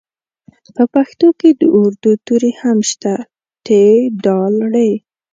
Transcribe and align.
په 0.75 0.83
پښتو 0.93 1.27
کې 1.39 1.49
د 1.59 1.61
اردو 1.79 2.11
توري 2.25 2.51
هم 2.61 2.77
شته 2.89 3.13
ټ 3.65 3.67
ډ 4.23 4.25
ړ 4.73 4.75